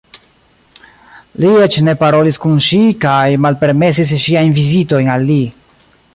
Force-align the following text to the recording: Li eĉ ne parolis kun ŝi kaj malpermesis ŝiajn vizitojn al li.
Li 1.43 1.51
eĉ 1.65 1.77
ne 1.89 1.95
parolis 1.99 2.41
kun 2.47 2.57
ŝi 2.69 2.81
kaj 3.05 3.21
malpermesis 3.47 4.15
ŝiajn 4.25 4.57
vizitojn 4.61 5.13
al 5.19 5.31
li. 5.33 5.41